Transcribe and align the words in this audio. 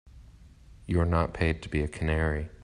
You're 0.87 1.05
not 1.05 1.31
paid 1.31 1.61
to 1.61 1.69
be 1.69 1.83
a 1.83 1.87
canary. 1.87 2.49